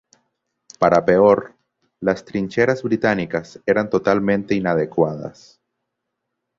[0.79, 1.55] Para peor,
[1.99, 5.61] las trincheras británicas eran totalmente inadecuadas.